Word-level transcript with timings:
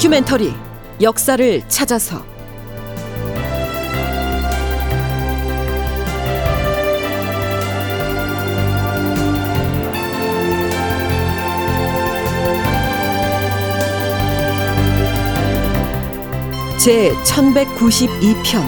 다큐멘터리 0.00 0.54
역사를 1.02 1.68
찾아서. 1.68 2.24
제 16.78 17.12
1192편 17.12 18.62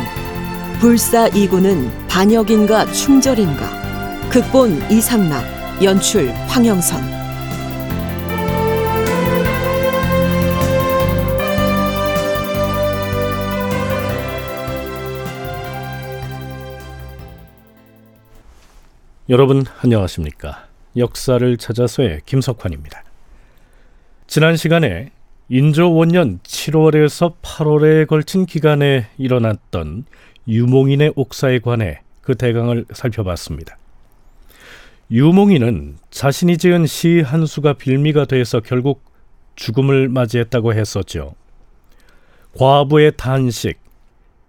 불사 0.81 1.29
이구는 1.29 1.91
반역인가 2.09 2.93
충절인가? 2.93 4.29
극본 4.29 4.91
이상락 4.91 5.83
연출 5.83 6.31
황영선 6.49 7.22
여러분 19.33 19.65
안녕하십니까? 19.83 20.67
역사를 20.95 21.57
찾아서의 21.57 22.21
김석환입니다. 22.27 23.03
지난 24.27 24.59
시간에 24.59 25.11
인조 25.49 25.95
원년 25.95 26.41
7월에서 26.41 27.37
8월에 27.41 28.07
걸친 28.07 28.45
기간에 28.45 29.07
일어났던 29.17 30.05
유몽인의 30.47 31.15
옥사에 31.17 31.61
관해 31.61 32.03
그 32.21 32.35
대강을 32.35 32.85
살펴봤습니다. 32.93 33.79
유몽인은 35.11 35.97
자신이 36.11 36.59
지은 36.59 36.85
시 36.85 37.23
한 37.23 37.47
수가 37.47 37.73
빌미가 37.73 38.27
돼서 38.27 38.61
결국 38.61 39.03
죽음을 39.57 40.11
맞이했다고 40.11 40.75
했었죠. 40.75 41.35
과부의 42.59 43.13
탄식 43.17 43.81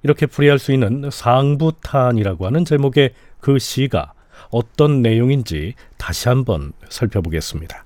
이렇게 0.03 0.25
풀이할 0.25 0.59
수 0.59 0.73
있는 0.73 1.09
상부탄이라고 1.09 2.45
하는 2.45 2.65
제목의 2.65 3.13
그 3.39 3.59
시가 3.59 4.11
어떤 4.49 5.01
내용인지 5.01 5.75
다시 5.97 6.29
한번 6.29 6.73
살펴보겠습니다. 6.89 7.85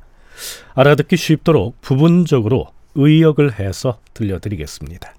알아듣기 0.75 1.17
쉽도록 1.17 1.81
부분적으로 1.81 2.67
의역을 2.95 3.59
해서 3.59 3.99
들려드리겠습니다. 4.13 5.13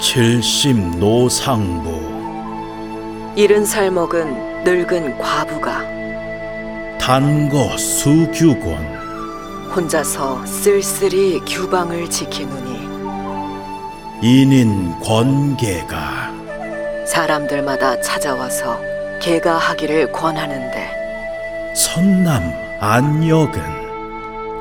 칠십 0.00 0.98
노상부 0.98 2.14
이른 3.36 3.64
살 3.64 3.90
먹은 3.90 4.62
늙은 4.62 5.18
과부가 5.18 5.82
단거 6.98 7.76
수규권 7.76 8.93
혼자서 9.74 10.44
쓸쓸히 10.46 11.40
규방을 11.40 12.08
지키노니 12.08 12.74
인인 14.22 14.98
권계가 15.00 16.32
사람들마다 17.06 18.00
찾아와서 18.00 18.80
개가 19.20 19.56
하기를 19.56 20.12
권하는데 20.12 21.74
선남 21.76 22.42
안역은 22.80 23.60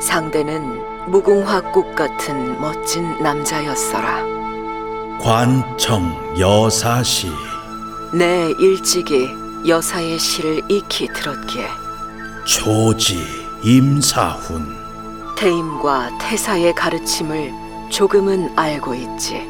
상대는 0.02 1.12
무궁화꽃 1.12 1.96
같은 1.96 2.60
멋진 2.60 3.18
남자였어라. 3.22 4.24
관청 5.22 6.14
여사시 6.38 7.32
내 8.14 8.52
일찍이 8.60 9.30
여사의 9.68 10.20
시를 10.20 10.62
익히 10.70 11.08
들었기에 11.08 11.68
조지 12.46 13.26
임사훈 13.64 14.83
태임과 15.44 16.20
태사의 16.20 16.74
가르침을 16.74 17.52
조금은 17.90 18.58
알고 18.58 18.94
있지. 18.94 19.46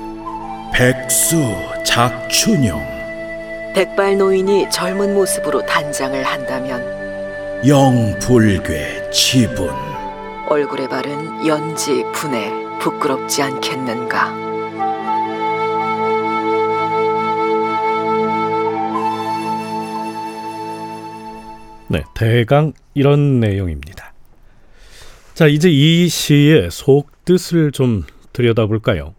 백수 0.73 1.37
작춘용 1.85 2.81
백발 3.75 4.17
노인이 4.17 4.71
젊은 4.71 5.13
모습으로 5.13 5.63
단장을 5.67 6.23
한다면 6.23 6.81
영불괴 7.67 9.11
지분 9.11 9.69
얼굴에 10.49 10.89
바른 10.89 11.45
연지 11.45 12.03
분에 12.11 12.79
부끄럽지 12.79 13.43
않겠는가. 13.43 14.33
네, 21.87 22.03
대강 22.15 22.73
이런 22.95 23.39
내용입니다. 23.39 24.02
자, 25.33 25.47
이제 25.47 25.67
이 25.67 26.09
시의 26.09 26.69
속뜻을 26.69 27.71
좀 27.71 28.03
들여다볼까요? 28.33 29.15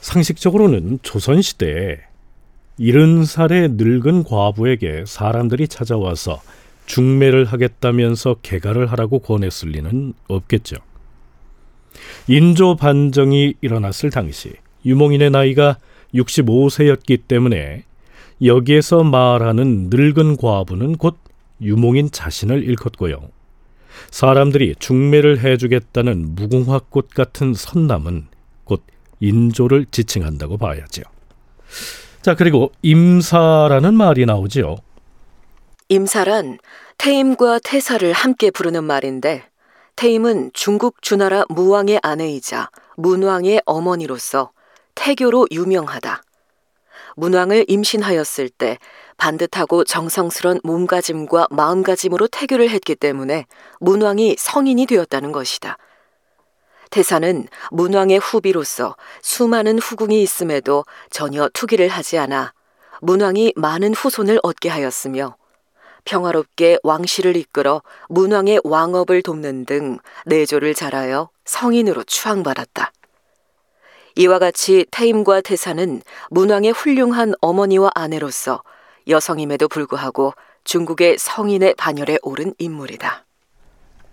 상식적으로는 0.00 1.00
조선시대에 1.02 1.98
이른 2.78 3.24
살의 3.24 3.70
늙은 3.72 4.22
과부에게 4.22 5.02
사람들이 5.04 5.66
찾아와서 5.66 6.40
중매를 6.86 7.46
하겠다면서 7.46 8.36
개가를 8.42 8.86
하라고 8.92 9.18
권했을 9.18 9.70
리는 9.70 10.14
없겠죠. 10.28 10.76
인조 12.28 12.76
반정이 12.76 13.54
일어났을 13.60 14.10
당시 14.10 14.52
유몽인의 14.84 15.30
나이가 15.30 15.78
65세였기 16.14 17.26
때문에 17.26 17.82
여기에서 18.44 19.02
말하는 19.02 19.88
늙은 19.90 20.36
과부는 20.36 20.96
곧 20.96 21.16
유몽인 21.60 22.12
자신을 22.12 22.62
일컫고요. 22.62 23.35
사람들이 24.10 24.74
중매를 24.78 25.42
해주겠다는 25.44 26.34
무궁화꽃 26.34 27.10
같은 27.10 27.54
선남은 27.54 28.26
곧 28.64 28.82
인조를 29.20 29.86
지칭한다고 29.90 30.56
봐야죠. 30.58 31.02
자, 32.22 32.34
그리고 32.34 32.72
임사라는 32.82 33.94
말이 33.94 34.26
나오지요. 34.26 34.76
임사란 35.88 36.58
태임과 36.98 37.60
태사를 37.60 38.12
함께 38.12 38.50
부르는 38.50 38.84
말인데 38.84 39.44
태임은 39.94 40.50
중국 40.52 41.00
주나라 41.02 41.44
무왕의 41.48 42.00
아내이자 42.02 42.70
문왕의 42.96 43.62
어머니로서 43.64 44.50
태교로 44.94 45.46
유명하다. 45.52 46.22
문왕을 47.16 47.66
임신하였을 47.68 48.48
때 48.50 48.78
반듯하고 49.16 49.84
정성스런 49.84 50.60
몸가짐과 50.62 51.48
마음가짐으로 51.50 52.28
태교를 52.28 52.70
했기 52.70 52.94
때문에 52.94 53.46
문왕이 53.80 54.36
성인이 54.38 54.86
되었다는 54.86 55.32
것이다. 55.32 55.78
태사는 56.90 57.48
문왕의 57.72 58.18
후비로서 58.18 58.96
수많은 59.22 59.78
후궁이 59.78 60.22
있음에도 60.22 60.84
전혀 61.10 61.48
투기를 61.52 61.88
하지 61.88 62.18
않아 62.18 62.52
문왕이 63.00 63.54
많은 63.56 63.94
후손을 63.94 64.38
얻게 64.42 64.68
하였으며 64.68 65.36
평화롭게 66.04 66.78
왕실을 66.82 67.36
이끌어 67.36 67.82
문왕의 68.08 68.60
왕업을 68.64 69.22
돕는 69.22 69.66
등 69.66 69.98
내조를 70.24 70.72
잘하여 70.74 71.30
성인으로 71.44 72.04
추앙받았다. 72.04 72.92
이와 74.14 74.38
같이 74.38 74.86
태임과 74.90 75.42
태사는 75.42 76.00
문왕의 76.30 76.72
훌륭한 76.72 77.34
어머니와 77.40 77.90
아내로서 77.94 78.62
여성임에도 79.08 79.68
불구하고 79.68 80.32
중국의 80.64 81.18
성인의 81.18 81.74
반열에 81.76 82.18
오른 82.22 82.54
인물이다. 82.58 83.24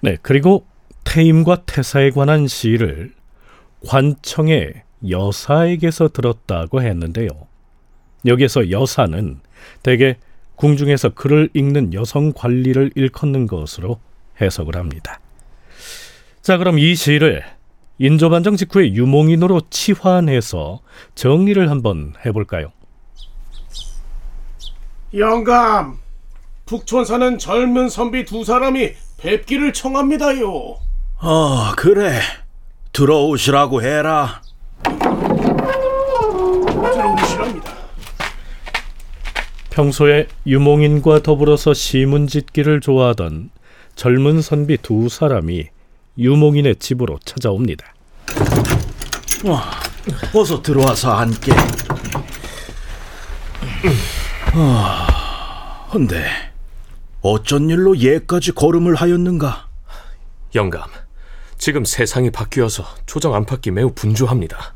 네, 0.01 0.17
그리고 0.21 0.65
태임과 1.03 1.63
태사에 1.65 2.11
관한 2.11 2.47
시를 2.47 3.13
관청의 3.87 4.83
여사에게서 5.09 6.09
들었다고 6.09 6.81
했는데요. 6.81 7.29
여기에서 8.25 8.71
여사는 8.71 9.39
대개 9.81 10.17
궁중에서 10.55 11.09
글을 11.09 11.49
읽는 11.53 11.93
여성 11.93 12.31
관리를 12.31 12.91
일컫는 12.95 13.47
것으로 13.47 13.99
해석을 14.39 14.75
합니다. 14.75 15.19
자, 16.41 16.57
그럼 16.57 16.79
이 16.79 16.95
시를 16.95 17.43
인조반정 17.97 18.55
직후의 18.55 18.95
유몽인으로 18.95 19.61
치환해서 19.69 20.81
정리를 21.15 21.69
한번 21.69 22.13
해볼까요? 22.25 22.71
영감, 25.15 25.99
북촌 26.65 27.05
사는 27.05 27.37
젊은 27.37 27.87
선비 27.89 28.25
두 28.25 28.43
사람이 28.43 28.93
뵙기를 29.17 29.71
청합니다요. 29.73 30.77
아 31.19 31.73
그래 31.77 32.19
들어오시라고 32.93 33.83
해라 33.83 34.41
들어오시랍니다. 36.81 37.73
평소에 39.69 40.27
유몽인과 40.45 41.21
더불어서 41.23 41.73
시문 41.73 42.27
짓기를 42.27 42.81
좋아하던 42.81 43.49
젊은 43.95 44.41
선비 44.41 44.77
두 44.77 45.09
사람이 45.09 45.67
유몽인의 46.17 46.77
집으로 46.77 47.19
찾아옵니다. 47.23 47.93
와, 49.45 49.71
어서 50.33 50.61
들어와서 50.61 51.11
앉게 51.11 51.51
헌데 55.91 56.25
어쩐 57.21 57.69
일로 57.69 57.97
예까지 57.97 58.51
걸음을 58.51 58.95
하였는가? 58.95 59.67
영감, 60.55 60.89
지금 61.57 61.85
세상이 61.85 62.29
바뀌어서 62.29 62.85
조정 63.05 63.33
안팎이 63.33 63.73
매우 63.73 63.91
분주합니다. 63.93 64.75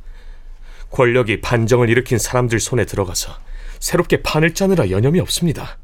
권력이 0.89 1.41
반정을 1.41 1.89
일으킨 1.89 2.17
사람들 2.17 2.59
손에 2.59 2.85
들어가서 2.85 3.37
새롭게 3.79 4.23
판을 4.23 4.53
짜느라 4.53 4.89
여념이 4.89 5.19
없습니다. 5.19 5.77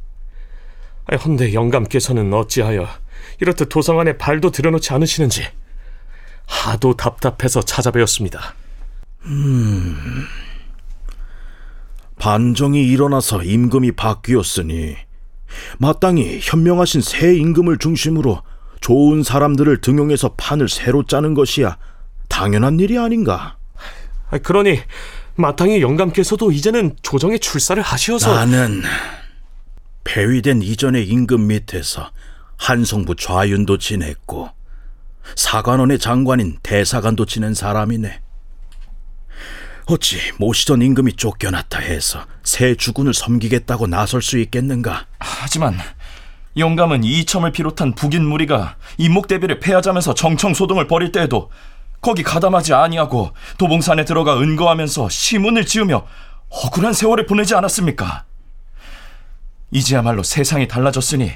헌데 1.23 1.53
영감께서는 1.53 2.33
어찌하여 2.33 2.87
이렇듯 3.41 3.69
도성 3.69 3.99
안에 3.99 4.17
발도 4.17 4.51
들여놓지 4.51 4.93
않으시는지 4.93 5.45
하도 6.47 6.95
답답해서 6.95 7.61
찾아뵈었습니다. 7.61 8.55
반정이 12.23 12.87
일어나서 12.87 13.43
임금이 13.43 13.91
바뀌었으니 13.91 14.95
마땅히 15.77 16.39
현명하신 16.41 17.01
새 17.01 17.35
임금을 17.35 17.79
중심으로 17.79 18.41
좋은 18.79 19.23
사람들을 19.23 19.81
등용해서 19.81 20.35
판을 20.37 20.69
새로 20.69 21.03
짜는 21.03 21.33
것이야 21.33 21.77
당연한 22.29 22.79
일이 22.79 22.97
아닌가? 22.97 23.57
아니, 24.29 24.41
그러니 24.41 24.79
마땅히 25.35 25.81
영감께서도 25.81 26.53
이제는 26.53 26.95
조정에 27.01 27.39
출사를 27.39 27.83
하시어서 27.83 28.33
나는 28.33 28.83
폐위된 30.05 30.61
이전의 30.61 31.05
임금 31.05 31.47
밑에서 31.47 32.09
한성부 32.55 33.17
좌윤도 33.17 33.79
지냈고 33.79 34.49
사관원의 35.35 35.99
장관인 35.99 36.59
대사관도 36.63 37.25
지낸 37.25 37.53
사람이네. 37.53 38.22
어찌 39.85 40.17
모시던 40.37 40.81
임금이 40.81 41.13
쫓겨났다 41.13 41.79
해서 41.79 42.25
새 42.43 42.75
주군을 42.75 43.13
섬기겠다고 43.13 43.87
나설 43.87 44.21
수 44.21 44.39
있겠는가? 44.39 45.05
하지만 45.19 45.77
영감은 46.55 47.03
이첨을 47.03 47.51
비롯한 47.51 47.95
북인 47.95 48.23
무리가 48.25 48.77
임목 48.97 49.27
대비를 49.27 49.59
패하자면서 49.59 50.13
정청 50.13 50.53
소동을 50.53 50.87
벌일 50.87 51.11
때에도 51.11 51.49
거기 51.99 52.21
가담하지 52.21 52.73
아니하고 52.73 53.31
도봉산에 53.57 54.05
들어가 54.05 54.39
은거하면서 54.39 55.09
시문을 55.09 55.65
지으며 55.65 56.05
억울한 56.49 56.93
세월을 56.93 57.25
보내지 57.25 57.55
않았습니까? 57.55 58.25
이제야말로 59.71 60.21
세상이 60.21 60.67
달라졌으니 60.67 61.31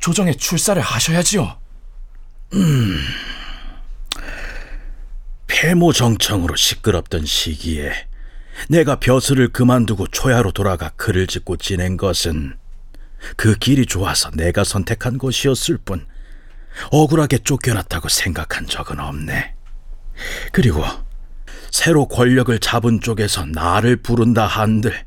조정에 0.00 0.34
출사를 0.34 0.80
하셔야지요. 0.80 1.56
폐모 5.52 5.92
정청으로 5.92 6.56
시끄럽던 6.56 7.26
시기에 7.26 7.92
내가 8.70 8.96
벼슬을 8.96 9.48
그만두고 9.48 10.06
초야로 10.06 10.50
돌아가 10.52 10.88
글을 10.96 11.26
짓고 11.26 11.58
지낸 11.58 11.98
것은 11.98 12.56
그 13.36 13.54
길이 13.56 13.84
좋아서 13.84 14.30
내가 14.30 14.64
선택한 14.64 15.18
것이었을 15.18 15.76
뿐 15.84 16.06
억울하게 16.90 17.38
쫓겨났다고 17.38 18.08
생각한 18.08 18.66
적은 18.66 18.98
없네. 18.98 19.54
그리고 20.52 20.84
새로 21.70 22.08
권력을 22.08 22.58
잡은 22.58 23.02
쪽에서 23.02 23.44
나를 23.44 23.96
부른다 23.96 24.46
한들 24.46 25.04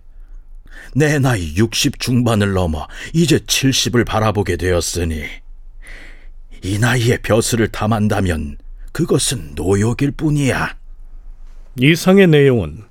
내 0.94 1.18
나이 1.18 1.56
60 1.56 2.00
중반을 2.00 2.54
넘어 2.54 2.88
이제 3.14 3.40
70을 3.40 4.06
바라보게 4.06 4.58
되었으니 4.58 5.26
이 6.62 6.80
나이에 6.80 7.18
벼슬을 7.18 7.68
탐한다면 7.70 8.58
그것은 8.96 9.56
노욕일 9.56 10.12
뿐이야. 10.12 10.78
이상의 11.82 12.28
내용은 12.28 12.84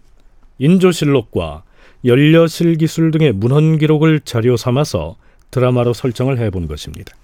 인조실록과 0.58 1.62
연려실 2.04 2.76
기술 2.76 3.10
등의 3.10 3.32
문헌 3.32 3.78
기록을 3.78 4.20
자료 4.20 4.58
삼아서 4.58 5.16
드라마로 5.50 5.94
설정을 5.94 6.38
해본 6.40 6.68
것입니다. 6.68 7.14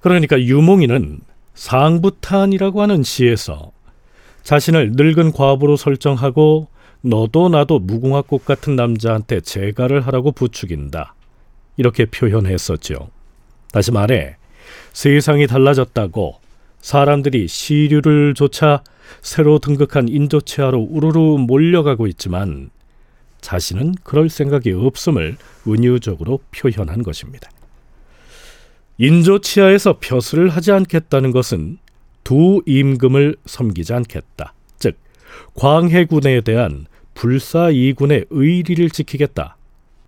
그러니까 0.00 0.38
유몽이는 0.38 1.20
상부탄이라고 1.54 2.82
하는 2.82 3.02
시에서 3.02 3.72
자신을 4.42 4.92
늙은 4.96 5.32
과부로 5.32 5.78
설정하고 5.78 6.68
너도 7.00 7.48
나도 7.48 7.78
무궁화 7.78 8.20
꽃 8.20 8.44
같은 8.44 8.76
남자한테 8.76 9.40
재가를 9.40 10.02
하라고 10.02 10.32
부추긴다. 10.32 11.14
이렇게 11.78 12.04
표현했었죠. 12.04 13.08
다시 13.72 13.92
말해 13.92 14.36
세상이 14.92 15.46
달라졌다고 15.46 16.49
사람들이 16.80 17.48
시류를 17.48 18.34
조차 18.34 18.82
새로 19.22 19.58
등극한 19.58 20.08
인도치하로 20.08 20.88
우르르 20.90 21.18
몰려가고 21.38 22.06
있지만 22.08 22.70
자신은 23.40 23.94
그럴 24.02 24.28
생각이 24.28 24.72
없음을 24.72 25.36
은유적으로 25.66 26.40
표현한 26.50 27.02
것입니다. 27.02 27.50
인조치하에서 28.98 29.98
벼슬을 29.98 30.50
하지 30.50 30.72
않겠다는 30.72 31.32
것은 31.32 31.78
두 32.22 32.62
임금을 32.66 33.36
섬기지 33.46 33.94
않겠다. 33.94 34.52
즉 34.78 34.96
광해군에 35.54 36.42
대한 36.42 36.86
불사 37.14 37.70
이군의 37.70 38.26
의리를 38.30 38.90
지키겠다. 38.90 39.56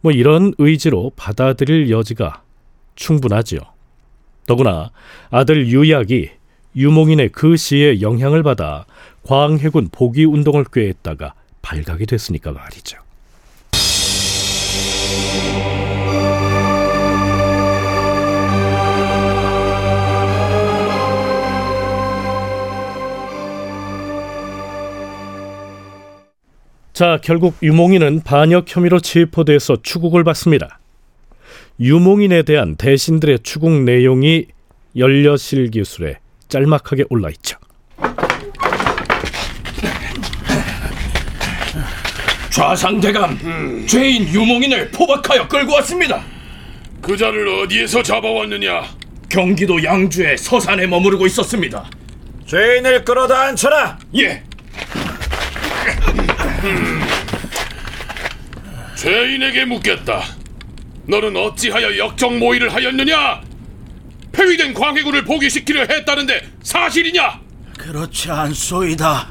뭐 0.02 0.12
이런 0.12 0.52
의지로 0.58 1.12
받아들일 1.16 1.90
여지가 1.90 2.42
충분하지요. 2.94 3.60
더구나 4.46 4.90
아들 5.30 5.68
유약이 5.68 6.30
유몽인의 6.74 7.30
그 7.30 7.56
시에 7.56 8.00
영향을 8.00 8.42
받아 8.42 8.86
광해군 9.24 9.88
복위 9.92 10.24
운동을 10.24 10.64
꾀했다가 10.72 11.34
발각이 11.60 12.06
됐으니까 12.06 12.52
말이죠. 12.52 12.98
자, 26.92 27.18
결국 27.22 27.54
유몽인은 27.62 28.20
반역 28.22 28.66
혐의로 28.68 29.00
체포돼서 29.00 29.78
추국을 29.82 30.24
받습니다. 30.24 30.78
유몽인에 31.80 32.42
대한 32.42 32.76
대신들의 32.76 33.40
추국 33.42 33.72
내용이 33.82 34.46
연려실 34.96 35.70
기술에 35.70 36.18
짤막하게 36.52 37.04
올라 37.08 37.30
있죠. 37.30 37.56
좌상대감, 42.50 43.86
죄인 43.88 44.28
유몽인을 44.28 44.90
포박하여 44.90 45.48
끌고 45.48 45.72
왔습니다. 45.76 46.22
그 47.00 47.16
자를 47.16 47.48
어디에서 47.48 48.02
잡아왔느냐? 48.02 48.84
경기도 49.30 49.82
양주의 49.82 50.36
서산에 50.36 50.86
머무르고 50.86 51.24
있었습니다. 51.26 51.88
죄인을 52.46 53.02
끌어다 53.06 53.44
앉혀라. 53.44 53.98
예, 54.16 54.42
죄인에게 58.96 59.64
묻겠다. 59.64 60.22
너는 61.06 61.34
어찌하여 61.34 61.96
역적 61.96 62.36
모의를 62.36 62.74
하였느냐? 62.74 63.40
폐위된 64.32 64.74
광해군을 64.74 65.24
복위시키려 65.24 65.82
했다는데 65.82 66.52
사실이냐? 66.62 67.40
그렇지 67.78 68.30
않소이다. 68.30 69.28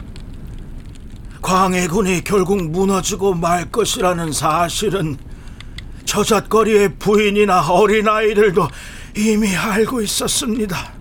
광해군이 1.41 2.23
결국 2.23 2.63
무너지고 2.69 3.33
말 3.33 3.71
것이라는 3.71 4.31
사실은 4.31 5.17
저잣거리의 6.05 6.95
부인이나 6.99 7.67
어린아이들도 7.67 8.67
이미 9.17 9.55
알고 9.55 10.01
있었습니다. 10.01 10.93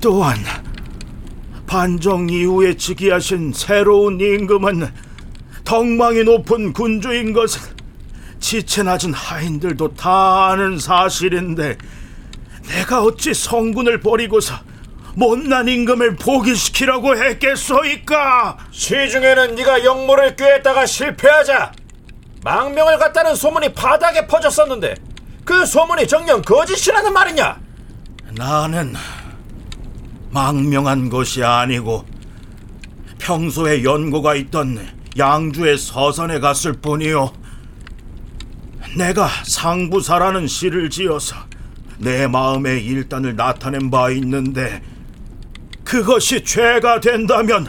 또한 0.00 0.38
반정 1.66 2.28
이후에 2.28 2.74
즉위하신 2.74 3.52
새로운 3.52 4.20
임금은 4.20 4.88
덕망이 5.64 6.22
높은 6.24 6.72
군주인 6.72 7.32
것은 7.32 7.60
지체 8.38 8.82
낮은 8.82 9.14
하인들도 9.14 9.94
다 9.94 10.50
아는 10.50 10.78
사실인데 10.78 11.76
내가 12.68 13.02
어찌 13.02 13.34
성군을 13.34 14.00
버리고서 14.00 14.54
못난 15.14 15.68
임금을 15.68 16.16
포기시키라고 16.16 17.16
했겠소이까? 17.16 18.58
시중에는 18.70 19.54
네가 19.54 19.84
역모를 19.84 20.34
꾀했다가 20.36 20.86
실패하자 20.86 21.72
망명을 22.42 22.98
갔다는 22.98 23.34
소문이 23.34 23.72
바닥에 23.74 24.26
퍼졌었는데 24.26 24.94
그 25.44 25.64
소문이 25.64 26.06
정녕 26.08 26.42
거짓이라는 26.42 27.12
말이냐? 27.12 27.60
나는 28.32 28.94
망명한 30.30 31.10
것이 31.10 31.44
아니고 31.44 32.04
평소에 33.18 33.84
연고가 33.84 34.34
있던 34.34 34.86
양주의 35.16 35.78
서산에 35.78 36.40
갔을 36.40 36.72
뿐이요. 36.72 37.32
내가 38.96 39.28
상부사라는 39.44 40.46
시를 40.46 40.90
지어서 40.90 41.36
내 41.98 42.26
마음의 42.26 42.84
일단을 42.84 43.36
나타낸 43.36 43.90
바 43.90 44.10
있는데 44.10 44.82
그것이 45.84 46.44
죄가 46.44 47.00
된다면 47.00 47.66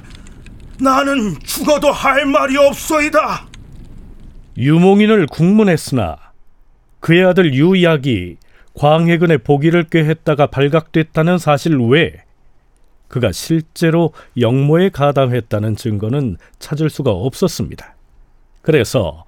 나는 0.80 1.38
죽어도 1.44 1.92
할 1.92 2.26
말이 2.26 2.58
없소이다. 2.58 3.48
유몽인을 4.58 5.28
국문했으나 5.28 6.18
그의 7.00 7.26
아들 7.26 7.54
유약이 7.54 8.38
광해군의 8.74 9.40
보기를 9.40 9.86
꾀했다가 9.86 10.48
발각됐다는 10.48 11.38
사실 11.38 11.78
외에 11.78 12.14
그가 13.08 13.32
실제로 13.32 14.12
영모에 14.40 14.90
가담했다는 14.90 15.76
증거는 15.76 16.38
찾을 16.60 16.90
수가 16.90 17.12
없었습니다. 17.12 17.96
그래서 18.62 19.24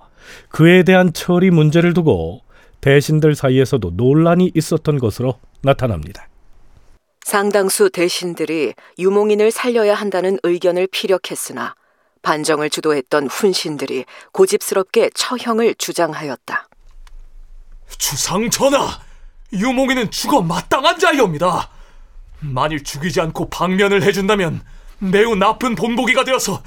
그에 0.50 0.84
대한 0.84 1.14
처리 1.14 1.52
문제를 1.52 1.94
두고 1.94 2.42
대신들 2.82 3.36
사이에서도 3.36 3.92
논란이 3.96 4.52
있었던 4.56 5.00
것으로 5.00 5.40
나타납니다. 5.62 6.28
상당수 7.22 7.90
대신들이 7.90 8.74
유몽인을 8.98 9.52
살려야 9.52 9.96
한다는 9.96 10.38
의견을 10.44 10.88
피력했으나 10.88 11.76
반정을 12.22 12.70
주도했던 12.70 13.28
훈신들이 13.28 14.06
고집스럽게 14.32 15.10
처형을 15.14 15.76
주장하였다. 15.76 16.68
주상 17.98 18.50
전하, 18.50 19.00
유몽이는 19.54 20.12
죽어 20.12 20.42
마땅한 20.42 21.00
자이옵니다. 21.00 21.70
만일 22.40 22.84
죽이지 22.84 23.20
않고 23.22 23.50
방면을 23.50 24.04
해준다면 24.04 24.62
매우 25.00 25.36
나쁜 25.36 25.76
본보기가 25.76 26.24
되어서 26.24 26.62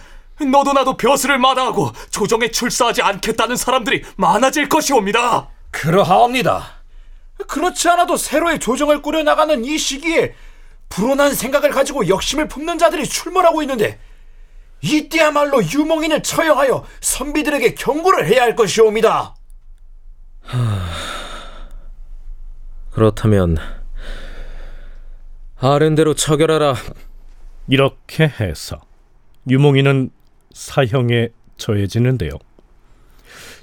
너도 0.50 0.72
나도 0.72 0.96
벼슬을 0.96 1.38
마다하고 1.38 1.92
조정에 2.10 2.50
출사하지 2.50 3.02
않겠다는 3.02 3.56
사람들이 3.56 4.02
많아질 4.16 4.68
것이옵니다. 4.68 5.48
그러하옵니다. 5.70 6.80
그렇지 7.46 7.88
않아도 7.88 8.16
새로의 8.16 8.58
조정을 8.58 9.02
꾸려나가는 9.02 9.64
이 9.64 9.78
시기에 9.78 10.34
불온한 10.88 11.34
생각을 11.34 11.70
가지고 11.70 12.08
역심을 12.08 12.48
품는 12.48 12.78
자들이 12.78 13.06
출몰하고 13.06 13.62
있는데 13.62 13.98
이때야말로 14.82 15.62
유몽인을 15.62 16.22
처형하여 16.22 16.86
선비들에게 17.00 17.74
경고를 17.74 18.26
해야 18.26 18.42
할 18.42 18.56
것이옵니다. 18.56 19.34
그렇다면 22.90 23.56
아랜대로 25.58 26.14
처결하라. 26.14 26.74
이렇게 27.68 28.24
해서 28.24 28.80
유몽이는 29.48 30.10
사형에 30.52 31.28
처해지는데요. 31.56 32.32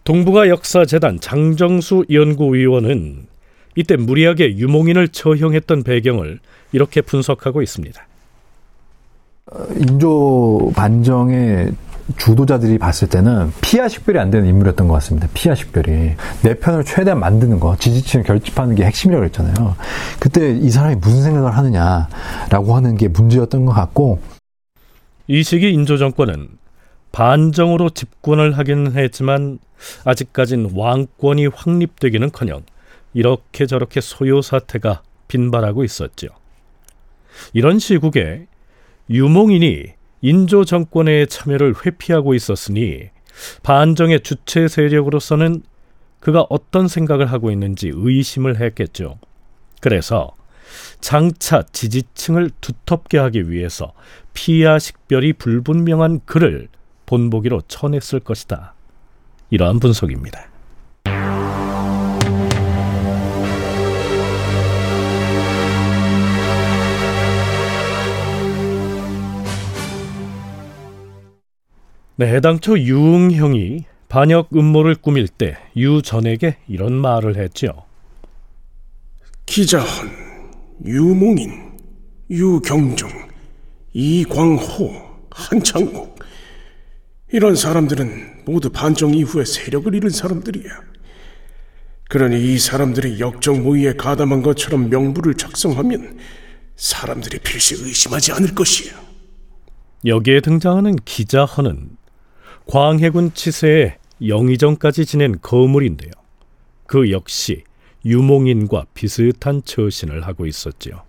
동북아 0.04 0.48
역사재단 0.50 1.20
장정수 1.20 2.06
연구위원은 2.12 3.28
이때 3.76 3.96
무리하게 3.96 4.58
유몽인을 4.58 5.10
처형했던 5.10 5.84
배경을 5.84 6.40
이렇게 6.72 7.02
분석하고 7.02 7.62
있습니다. 7.62 8.08
인조 9.78 10.74
반정의 10.76 11.72
주도자들이 12.16 12.78
봤을 12.78 13.10
때는 13.10 13.52
피하 13.62 13.88
식별이 13.88 14.18
안 14.18 14.32
되는 14.32 14.48
인물이었던 14.48 14.88
것 14.88 14.94
같습니다. 14.96 15.28
피하 15.34 15.56
식별이. 15.56 16.16
내 16.42 16.54
편을 16.54 16.86
최대한 16.86 17.20
만드는 17.20 17.60
거, 17.60 17.76
지지층을 17.78 18.24
결집하는 18.26 18.76
게 18.76 18.86
핵심이라고 18.86 19.26
했잖아요. 19.26 19.76
그때 20.20 20.52
이 20.52 20.70
사람이 20.70 20.96
무슨 20.96 21.24
생각을 21.24 21.56
하느냐라고 21.58 22.76
하는 22.76 22.96
게 22.96 23.10
문제였던 23.10 23.66
것 23.66 23.74
같고. 23.74 24.20
이 25.28 25.44
시기 25.44 25.74
인조 25.74 25.98
정권은 25.98 26.48
반정으로 27.12 27.90
집권을 27.90 28.58
하긴 28.58 28.94
했지만 28.96 29.60
아직까진 30.06 30.72
왕권이 30.76 31.48
확립되기는커녕 31.48 32.64
이렇게 33.14 33.66
저렇게 33.66 34.02
소요 34.02 34.42
사태가 34.42 35.02
빈발하고 35.28 35.84
있었죠. 35.84 36.28
이런 37.54 37.80
시국에 37.80 38.48
유몽인이 39.10 39.94
인조 40.22 40.66
정권의 40.66 41.28
참여를 41.28 41.76
회피하고 41.86 42.34
있었으니 42.34 43.10
반정의 43.64 44.22
주체 44.22 44.68
세력으로서는 44.68 45.62
그가 46.20 46.46
어떤 46.50 46.88
생각을 46.88 47.32
하고 47.32 47.52
있는지 47.52 47.92
의심을 47.94 48.60
했겠죠. 48.60 49.20
그래서 49.80 50.36
장차 51.00 51.64
지지층을 51.72 52.52
두텁게 52.60 53.18
하기 53.18 53.50
위해서 53.50 53.94
피하 54.34 54.80
식별이 54.80 55.34
불분명한 55.34 56.22
글을 56.26 56.68
본보기로 57.08 57.62
쳐냈을 57.68 58.20
것이다. 58.20 58.76
이러한 59.50 59.80
분석입니다. 59.80 60.46
네, 72.20 72.34
해당초 72.34 72.78
유응형이 72.80 73.86
반역 74.10 74.50
음모를 74.56 74.96
꾸밀 74.96 75.28
때 75.28 75.58
유전에게 75.76 76.58
이런 76.68 76.94
말을 76.94 77.38
했죠. 77.38 77.84
기자헌, 79.46 79.86
유몽인, 80.86 81.78
유경종, 82.30 83.10
이광호, 83.94 84.92
한창국 85.30 86.17
이런 87.32 87.56
사람들은 87.56 88.44
모두 88.46 88.70
반정 88.70 89.14
이후에 89.14 89.44
세력을 89.44 89.94
잃은 89.94 90.10
사람들이야. 90.10 90.82
그러니 92.10 92.54
이 92.54 92.58
사람들이 92.58 93.20
모의에 93.62 93.94
가담한 93.94 94.42
것처럼 94.42 94.90
명부를 94.90 95.34
작성하면 95.34 96.20
사람들이 96.78 97.40
필시 97.40 97.76
의심하지 97.76 98.32
않을 98.32 98.56
것이야. 98.56 98.94
여기에 100.06 100.40
등장하는 100.40 100.96
기자헌은 101.04 101.98
광해군 102.66 103.34
치세에 103.34 103.98
영의정까지 104.26 105.06
지낸 105.06 105.38
거물인데요. 105.42 106.12
그 106.86 107.12
역시 107.12 107.64
유몽인과 108.06 108.86
비슷한 108.94 109.62
처신을 109.66 110.26
하고 110.26 110.46
있었지요. 110.46 111.07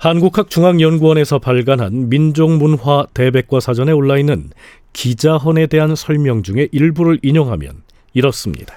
한국학중앙연구원에서 0.00 1.40
발간한 1.40 2.08
민족문화 2.08 3.04
대백과 3.12 3.60
사전에 3.60 3.92
올라 3.92 4.16
있는 4.16 4.50
기자헌에 4.94 5.66
대한 5.66 5.94
설명 5.94 6.42
중에 6.42 6.68
일부를 6.72 7.20
인용하면 7.22 7.82
이렇습니다. 8.14 8.74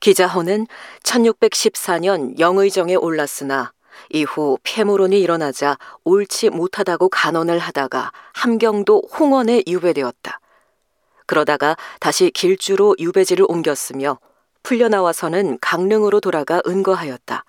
기자헌은 0.00 0.66
1614년 1.04 2.40
영의정에 2.40 2.96
올랐으나 2.96 3.72
이후 4.10 4.58
폐물론이 4.64 5.20
일어나자 5.20 5.78
옳지 6.02 6.50
못하다고 6.50 7.08
간언을 7.08 7.60
하다가 7.60 8.10
함경도 8.34 9.04
홍원에 9.16 9.62
유배되었다. 9.64 10.40
그러다가 11.26 11.76
다시 12.00 12.32
길주로 12.32 12.96
유배지를 12.98 13.46
옮겼으며 13.48 14.18
풀려나와서는 14.64 15.58
강릉으로 15.60 16.18
돌아가 16.18 16.60
은거하였다. 16.66 17.44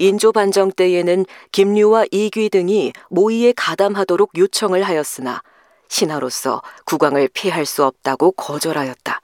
인조 0.00 0.32
반정 0.32 0.72
때에는 0.72 1.26
김류와 1.52 2.06
이귀 2.10 2.48
등이 2.48 2.94
모의에 3.10 3.52
가담하도록 3.54 4.30
요청을 4.34 4.82
하였으나 4.82 5.42
신하로서 5.88 6.62
국왕을 6.86 7.28
피할 7.34 7.66
수 7.66 7.84
없다고 7.84 8.32
거절하였다. 8.32 9.20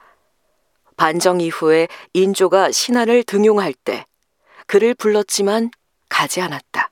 반정 0.98 1.40
이후에 1.40 1.88
인조가 2.12 2.72
신하를 2.72 3.24
등용할 3.24 3.72
때 3.72 4.04
그를 4.66 4.94
불렀지만 4.94 5.70
가지 6.10 6.42
않았다. 6.42 6.90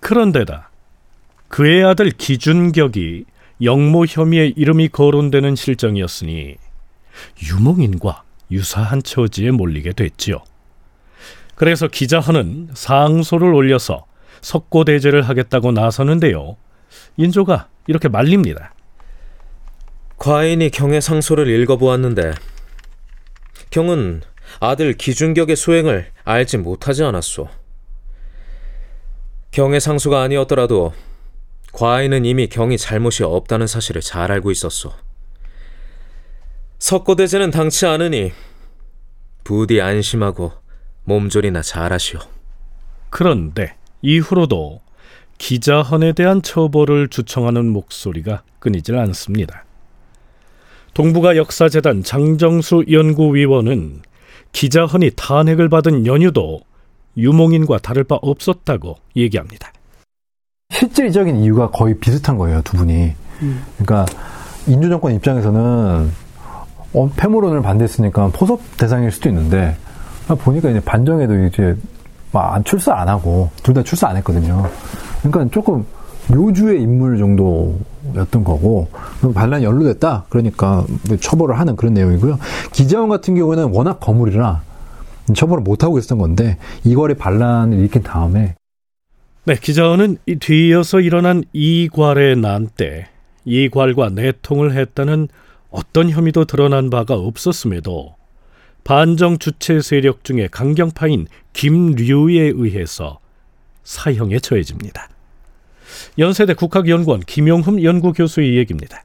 그런데다 0.00 0.68
그의 1.48 1.82
아들 1.82 2.10
기준격이 2.10 3.24
영모 3.62 4.04
혐의의 4.04 4.52
이름이 4.54 4.88
거론되는 4.88 5.56
실정이었으니 5.56 6.56
유몽인과 7.42 8.22
유사한 8.50 9.02
처지에 9.02 9.50
몰리게 9.50 9.92
됐지요. 9.92 10.42
그래서 11.54 11.88
기자헌은 11.88 12.70
상소를 12.74 13.54
올려서 13.54 14.06
석고대죄를 14.40 15.22
하겠다고 15.22 15.72
나서는데요. 15.72 16.56
인조가 17.16 17.68
이렇게 17.86 18.08
말립니다. 18.08 18.74
과인이 20.18 20.70
경의 20.70 21.00
상소를 21.00 21.48
읽어보았는데 21.48 22.32
경은 23.70 24.22
아들 24.60 24.92
기준격의 24.94 25.56
수행을 25.56 26.10
알지 26.24 26.58
못하지 26.58 27.04
않았소. 27.04 27.48
경의 29.50 29.80
상수가 29.80 30.22
아니었더라도 30.22 30.92
과인은 31.72 32.24
이미 32.24 32.48
경이 32.48 32.78
잘못이 32.78 33.24
없다는 33.24 33.66
사실을 33.66 34.00
잘 34.00 34.30
알고 34.30 34.50
있었소. 34.50 34.92
석고대제는 36.78 37.50
당치 37.50 37.86
않으니 37.86 38.32
부디 39.42 39.80
안심하고 39.80 40.52
몸조리나 41.04 41.62
잘하시오. 41.62 42.20
그런데 43.10 43.74
이후로도 44.02 44.80
기자헌에 45.38 46.12
대한 46.12 46.42
처벌을 46.42 47.08
주청하는 47.08 47.66
목소리가 47.66 48.42
끊이질 48.58 48.96
않습니다. 48.96 49.64
동북아 50.94 51.36
역사재단 51.36 52.02
장정수 52.02 52.84
연구위원은 52.90 54.02
기자헌이 54.52 55.12
탄핵을 55.16 55.68
받은 55.68 56.06
연유도 56.06 56.60
유몽인과 57.16 57.78
다를 57.78 58.04
바 58.04 58.16
없었다고 58.16 58.96
얘기합니다. 59.16 59.72
실질적인 60.70 61.36
이유가 61.36 61.70
거의 61.70 61.98
비슷한 61.98 62.38
거예요, 62.38 62.62
두 62.62 62.76
분이. 62.76 63.12
그러니까 63.78 64.06
인조 64.66 64.88
정권 64.88 65.14
입장에서는 65.14 66.10
어, 66.94 67.10
폐물론을 67.16 67.62
반대했으니까 67.62 68.28
포섭 68.28 68.60
대상일 68.76 69.10
수도 69.10 69.28
있는데 69.28 69.76
아, 69.76 69.83
보니까 70.28 70.70
이제 70.70 70.80
반정에도 70.80 71.44
이제 71.44 71.76
막안 72.32 72.64
출사 72.64 72.94
안 72.94 73.08
하고 73.08 73.50
둘 73.62 73.74
다 73.74 73.82
출사 73.82 74.08
안 74.08 74.16
했거든요. 74.16 74.68
그러니까 75.22 75.52
조금 75.52 75.84
묘주의 76.28 76.80
인물 76.82 77.18
정도였던 77.18 78.44
거고 78.44 78.88
반란이 79.34 79.64
연루됐다 79.64 80.24
그러니까 80.30 80.84
뭐 81.08 81.16
처벌을 81.18 81.58
하는 81.58 81.76
그런 81.76 81.92
내용이고요. 81.94 82.38
기자원 82.72 83.08
같은 83.10 83.34
경우에는 83.34 83.70
워낙 83.74 84.00
거물이라 84.00 84.62
처벌을 85.34 85.62
못 85.62 85.84
하고 85.84 85.98
있었던 85.98 86.18
건데 86.18 86.56
이괄의 86.84 87.16
반란을 87.16 87.78
일으킨 87.78 88.02
다음에 88.02 88.54
네, 89.44 89.56
기자원은 89.60 90.16
이 90.26 90.36
뒤이어서 90.36 91.00
일어난 91.00 91.44
이괄의 91.52 92.36
난 92.36 92.68
때 92.74 93.08
이괄과 93.44 94.08
내통을 94.10 94.72
했다는 94.74 95.28
어떤 95.70 96.08
혐의도 96.08 96.46
드러난 96.46 96.88
바가 96.88 97.14
없었음에도 97.14 98.14
반정 98.84 99.38
주체 99.38 99.80
세력 99.80 100.24
중에 100.24 100.46
강경파인 100.50 101.26
김류에 101.54 102.52
의해서 102.54 103.18
사형에 103.82 104.38
처해집니다. 104.38 105.08
연세대 106.18 106.52
국학연구원 106.52 107.20
김용흠 107.20 107.82
연구교수의 107.82 108.56
얘기입니다. 108.58 109.02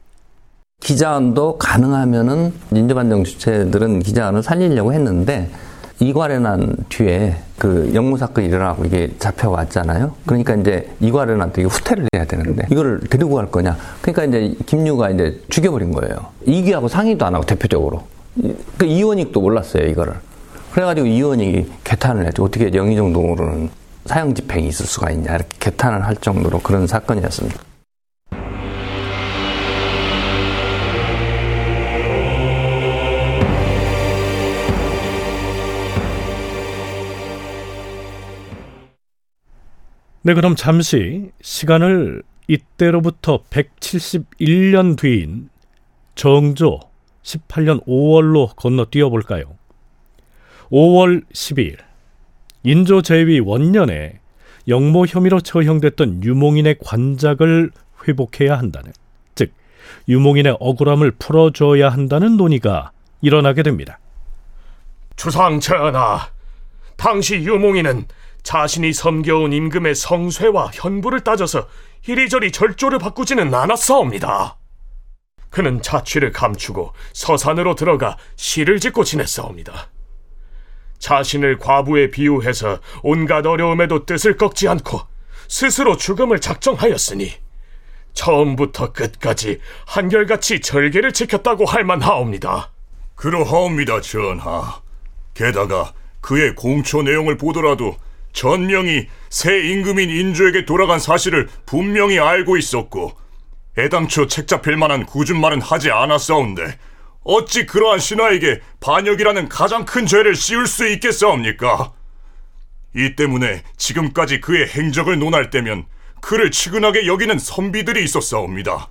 기자원도 0.82 1.58
가능하면은 1.58 2.54
인조반정 2.74 3.24
주체들은 3.24 4.00
기자원을 4.00 4.44
살리려고 4.44 4.94
했는데 4.94 5.50
이괄의 6.02 6.42
난 6.42 6.76
뒤에 6.88 7.38
그 7.58 7.92
영무 7.94 8.18
사건이 8.18 8.48
일어나고 8.48 8.86
이게 8.86 9.12
잡혀왔잖아요. 9.18 10.16
그러니까 10.26 10.56
이제 10.56 10.90
이괄의 11.02 11.38
난때 11.38 11.64
후퇴를 11.64 12.08
해야 12.14 12.26
되는데 12.26 12.66
이거를 12.72 13.02
데리고 13.10 13.36
갈 13.36 13.52
거냐. 13.52 13.78
그러니까 14.02 14.26
이제 14.26 14.56
김유가 14.66 15.10
이제 15.10 15.42
죽여버린 15.50 15.92
거예요. 15.92 16.28
이기하고 16.46 16.88
상의도 16.88 17.26
안 17.26 17.36
하고 17.36 17.46
대표적으로. 17.46 18.04
그 18.78 18.86
이원익도 18.86 19.42
몰랐어요 19.42 19.88
이거를. 19.88 20.14
그래가지고 20.72 21.08
이원익이 21.08 21.72
개탄을 21.84 22.26
했죠. 22.28 22.44
어떻게 22.44 22.72
영의 22.74 22.96
정도로는 22.96 23.70
사형 24.06 24.34
집행이 24.34 24.68
있을 24.68 24.86
수가 24.86 25.12
있냐 25.12 25.36
이렇게 25.36 25.58
개탄을 25.60 26.06
할 26.06 26.16
정도로 26.16 26.60
그런 26.60 26.88
사건이었습니다. 26.88 27.70
네, 40.22 40.34
그럼 40.34 40.56
잠시 40.56 41.32
시간을 41.42 42.24
이때로부터 42.48 43.44
171년 43.50 44.98
뒤인 44.98 45.50
정조 46.16 46.89
18년 47.24 47.86
5월로 47.86 48.56
건너뛰어 48.56 49.10
볼까요? 49.10 49.58
5월 50.72 51.24
12일 51.32 51.78
인조 52.64 53.02
제위 53.02 53.40
원년에 53.40 54.20
영모 54.68 55.06
혐의로 55.06 55.40
처형됐던 55.40 56.24
유몽인의 56.24 56.78
관작을 56.84 57.72
회복해야 58.08 58.58
한다는 58.58 58.92
즉 59.36 59.52
유몽인의 60.08 60.58
억울함을 60.60 61.12
풀어줘야 61.12 61.90
한다는 61.90 62.38
논의가 62.38 62.92
일어나게 63.22 63.64
됩니다. 63.64 64.00
주상 65.16 65.60
전하, 65.60 66.30
당시 66.96 67.36
유몽인은 67.36 68.06
자신이 68.44 68.94
섬겨온 68.94 69.52
임금의 69.52 69.96
성쇠와 69.96 70.72
현부를 70.74 71.22
따져서 71.24 71.68
이리저리 72.08 72.52
절조를 72.52 73.00
바꾸지는 73.00 73.54
않았사옵니다. 73.54 74.59
그는 75.50 75.82
자취를 75.82 76.32
감추고 76.32 76.94
서산으로 77.14 77.76
들어가 77.76 78.18
시를 78.36 78.80
짓고 78.80 79.04
지냈사옵니다. 79.04 79.90
자신을 81.00 81.58
과부에 81.60 82.12
비유해서 82.12 82.80
온갖 83.02 83.46
어려움에도 83.46 84.06
뜻을 84.06 84.38
꺾지 84.38 84.68
않고 84.68 85.02
스스로 85.48 85.98
죽음을 85.98 86.40
작정하였으니 86.40 87.34
처음부터 88.14 88.92
끝까지 88.92 89.60
한결같이 89.86 90.60
절개를 90.60 91.14
지켰다고 91.14 91.66
할 91.66 91.84
만하옵니다. 91.84 92.72
그러하옵니다, 93.16 94.02
전하. 94.02 94.82
게다가 95.34 95.94
그의 96.22 96.54
공초 96.56 97.02
내용을 97.02 97.38
보더라도 97.38 97.96
전명이 98.34 99.08
새 99.30 99.60
임금인 99.72 100.10
인조에게 100.10 100.66
돌아간 100.66 101.00
사실을 101.00 101.50
분명히 101.66 102.20
알고 102.20 102.58
있었고 102.58 103.18
애당초 103.80 104.28
책 104.28 104.48
잡힐 104.48 104.76
만한 104.78 105.06
굳은 105.06 105.40
말은 105.40 105.62
하지 105.62 105.92
않았사온데 105.92 106.78
어찌 107.24 107.66
그러한 107.66 108.00
신하에게 108.00 108.62
반역이라는 108.80 109.50
가장 109.50 109.86
큰 109.86 110.06
죄를 110.06 110.36
씌울 110.36 110.68
수 110.68 110.88
있겠사옵니까? 110.88 111.94
이 112.96 113.16
때문에 113.16 113.64
지금까지 113.78 114.42
그의 114.42 114.68
행적을 114.68 115.20
논할 115.20 115.50
때면 115.50 115.86
그를 116.22 116.52
치근하게 116.52 117.08
여기는 117.08 117.38
선비들이 117.38 118.04
있었사옵니다. 118.04 118.90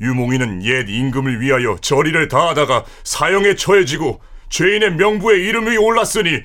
유몽이는 0.00 0.64
옛 0.64 0.88
임금을 0.88 1.40
위하여 1.40 1.76
절의를 1.80 2.28
다하다가 2.28 2.84
사형에 3.04 3.54
처해지고 3.54 4.20
죄인의 4.48 4.94
명부에 4.94 5.36
이름이 5.38 5.76
올랐으니 5.76 6.42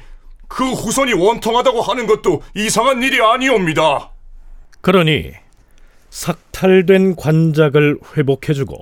그 0.48 0.72
후손이 0.72 1.14
원통하다고 1.14 1.82
하는 1.82 2.08
것도 2.08 2.44
이상한 2.56 3.02
일이 3.04 3.22
아니옵니다. 3.22 4.12
그러니 4.82 5.34
삭탈된 6.12 7.16
관작을 7.16 7.98
회복해주고 8.16 8.78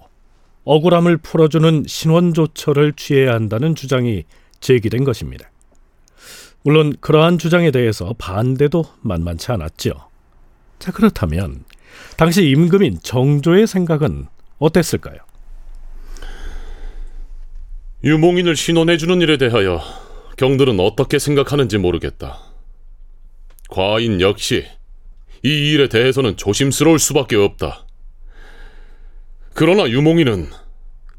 억울함을 0.65 1.17
풀어주는 1.17 1.85
신원 1.87 2.33
조처를 2.33 2.93
취해야 2.93 3.33
한다는 3.33 3.75
주장이 3.75 4.23
제기된 4.59 5.03
것입니다. 5.03 5.49
물론 6.63 6.93
그러한 6.99 7.37
주장에 7.37 7.71
대해서 7.71 8.13
반대도 8.17 8.83
만만치 9.01 9.51
않았죠. 9.51 9.93
자 10.79 10.91
그렇다면 10.91 11.63
당시 12.17 12.49
임금인 12.49 12.99
정조의 13.01 13.67
생각은 13.67 14.27
어땠을까요? 14.57 15.17
유몽인을 18.03 18.55
신원해주는 18.55 19.21
일에 19.21 19.37
대하여 19.37 19.81
경들은 20.37 20.79
어떻게 20.79 21.19
생각하는지 21.19 21.77
모르겠다. 21.77 22.39
과인 23.69 24.19
역시 24.19 24.65
이 25.43 25.71
일에 25.71 25.87
대해서는 25.87 26.37
조심스러울 26.37 26.99
수밖에 26.99 27.35
없다. 27.35 27.85
그러나 29.53 29.89
유몽이는 29.89 30.49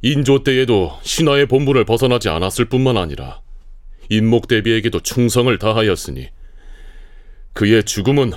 인조 0.02 0.44
때에도 0.44 0.98
신하의 1.02 1.46
본분을 1.46 1.84
벗어나지 1.84 2.28
않았을 2.28 2.66
뿐만 2.66 2.96
아니라 2.96 3.40
인목 4.08 4.48
대비에게도 4.48 5.00
충성을 5.00 5.56
다하였으니 5.58 6.28
그의 7.52 7.84
죽음은 7.84 8.32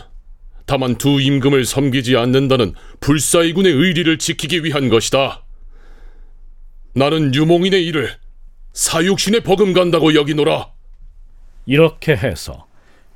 다만 0.65 0.97
두 0.97 1.21
임금을 1.21 1.65
섬기지 1.65 2.15
않는다는 2.17 2.73
불사이군의 2.99 3.71
의리를 3.71 4.17
지키기 4.17 4.63
위한 4.63 4.89
것이다. 4.89 5.43
나는 6.95 7.33
유몽인의 7.33 7.85
일을 7.85 8.09
사육신에 8.73 9.41
버금간다고 9.41 10.15
여기노라. 10.15 10.71
이렇게 11.65 12.15
해서 12.15 12.67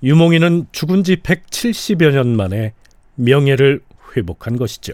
유몽인은 0.04 0.68
죽은 0.72 1.04
지 1.04 1.18
170여 1.18 2.12
년 2.12 2.36
만에 2.36 2.74
명예를 3.16 3.82
회복한 4.16 4.58
것이죠. 4.58 4.94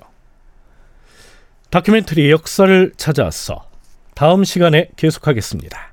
다큐멘터리 1.70 2.30
역사를 2.32 2.92
찾아서 2.98 3.70
다음 4.16 4.44
시간에 4.44 4.90
계속하겠습니다. 4.96 5.93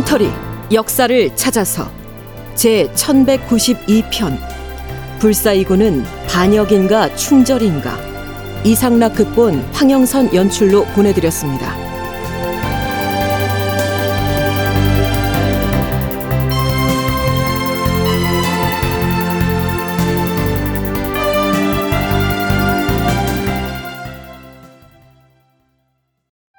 다큐멘터리 0.00 0.30
역사를 0.72 1.36
찾아서 1.36 1.90
제 2.54 2.90
1192편 2.94 4.38
불사이고는 5.18 6.04
반역인가 6.28 7.14
충절인가 7.16 7.98
이상락 8.64 9.14
극본 9.14 9.60
황영선 9.72 10.34
연출로 10.34 10.84
보내드렸습니다. 10.86 11.79